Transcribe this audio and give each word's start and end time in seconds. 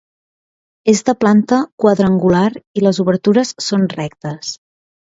És 0.93 1.01
de 1.09 1.15
planta 1.25 1.59
quadrangular 1.85 2.49
i 2.81 2.87
les 2.87 3.05
obertures 3.07 3.57
són 3.71 3.89
rectes. 3.97 4.61